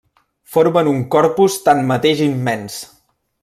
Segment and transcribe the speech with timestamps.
[0.55, 2.83] Formen un corpus tanmateix immens.